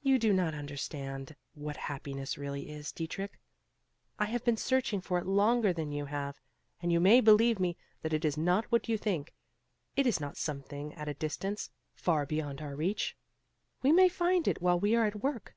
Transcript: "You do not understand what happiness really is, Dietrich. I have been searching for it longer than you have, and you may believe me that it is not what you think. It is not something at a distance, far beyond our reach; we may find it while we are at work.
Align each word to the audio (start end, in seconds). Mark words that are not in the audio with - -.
"You 0.00 0.20
do 0.20 0.32
not 0.32 0.54
understand 0.54 1.34
what 1.54 1.76
happiness 1.76 2.38
really 2.38 2.70
is, 2.70 2.92
Dietrich. 2.92 3.36
I 4.16 4.26
have 4.26 4.44
been 4.44 4.56
searching 4.56 5.00
for 5.00 5.18
it 5.18 5.26
longer 5.26 5.72
than 5.72 5.90
you 5.90 6.04
have, 6.04 6.40
and 6.80 6.92
you 6.92 7.00
may 7.00 7.20
believe 7.20 7.58
me 7.58 7.76
that 8.02 8.12
it 8.12 8.24
is 8.24 8.36
not 8.38 8.66
what 8.66 8.88
you 8.88 8.96
think. 8.96 9.34
It 9.96 10.06
is 10.06 10.20
not 10.20 10.36
something 10.36 10.94
at 10.94 11.08
a 11.08 11.14
distance, 11.14 11.68
far 11.94 12.24
beyond 12.26 12.62
our 12.62 12.76
reach; 12.76 13.16
we 13.82 13.90
may 13.90 14.08
find 14.08 14.46
it 14.46 14.62
while 14.62 14.78
we 14.78 14.94
are 14.94 15.04
at 15.04 15.24
work. 15.24 15.56